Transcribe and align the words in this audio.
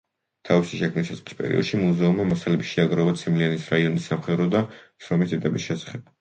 თავისი 0.47 0.77
შექმნის 0.77 1.09
საწყის 1.11 1.37
პერიოდში, 1.41 1.77
მუზეუმმა 1.81 2.25
მასალები 2.29 2.69
შეაგროვა 2.71 3.13
ციმლიანის 3.25 3.69
რაიონის 3.75 4.09
სამხედრო 4.13 4.49
და 4.57 4.63
შრომის 4.73 5.37
დიდების 5.37 5.69
შესახებ. 5.69 6.11